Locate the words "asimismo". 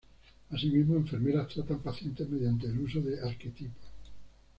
0.49-0.95